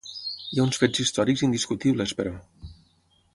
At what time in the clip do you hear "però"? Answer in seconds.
2.23-2.33